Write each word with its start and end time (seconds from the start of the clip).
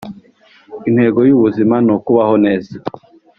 Intego 0.89 1.19
y 1.29 1.33
ubuzima 1.37 1.75
ni 1.85 1.91
ukubaho 1.97 2.35
neza 2.45 2.73